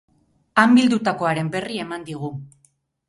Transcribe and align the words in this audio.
Han 0.61 0.71
bildutakoaren 0.77 1.53
berri 1.57 1.77
eman 1.85 2.09
digu. 2.09 2.33